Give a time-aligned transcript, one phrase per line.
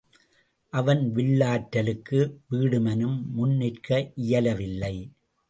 [0.73, 2.19] அவன் வில்லாற்றலுக்கு
[2.49, 3.89] வீடுமனும் முன் நிற்க
[4.15, 4.95] இயலவில்லை.